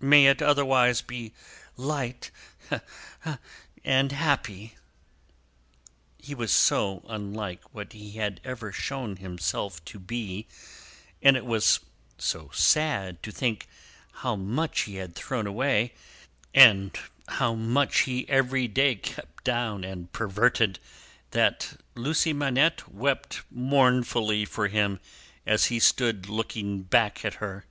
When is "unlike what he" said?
7.06-8.12